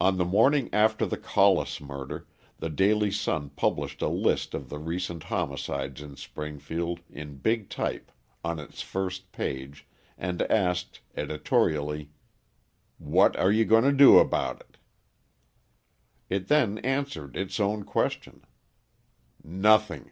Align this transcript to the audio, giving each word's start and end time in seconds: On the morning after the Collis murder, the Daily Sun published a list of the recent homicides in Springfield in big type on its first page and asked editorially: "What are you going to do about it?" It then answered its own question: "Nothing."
On 0.00 0.16
the 0.16 0.24
morning 0.24 0.68
after 0.72 1.06
the 1.06 1.16
Collis 1.16 1.80
murder, 1.80 2.26
the 2.58 2.68
Daily 2.68 3.12
Sun 3.12 3.50
published 3.50 4.02
a 4.02 4.08
list 4.08 4.54
of 4.54 4.68
the 4.70 4.78
recent 4.80 5.22
homicides 5.22 6.02
in 6.02 6.16
Springfield 6.16 6.98
in 7.08 7.36
big 7.36 7.68
type 7.70 8.10
on 8.42 8.58
its 8.58 8.82
first 8.82 9.30
page 9.30 9.86
and 10.18 10.42
asked 10.50 10.98
editorially: 11.16 12.10
"What 12.98 13.36
are 13.36 13.52
you 13.52 13.64
going 13.64 13.84
to 13.84 13.92
do 13.92 14.18
about 14.18 14.62
it?" 14.62 14.78
It 16.28 16.48
then 16.48 16.78
answered 16.78 17.36
its 17.36 17.60
own 17.60 17.84
question: 17.84 18.44
"Nothing." 19.44 20.10